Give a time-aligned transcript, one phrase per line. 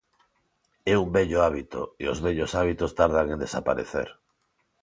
[0.93, 4.09] É un vello hábito, e os vellos hábitos tardan en desaparecer.